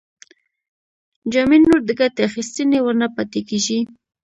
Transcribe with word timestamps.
جامې 1.31 1.57
نور 1.65 1.79
د 1.85 1.89
ګټې 1.99 2.21
اخیستنې 2.29 2.79
وړ 2.81 2.95
نه 3.01 3.07
پاتې 3.15 3.39
کیږي. 3.49 3.79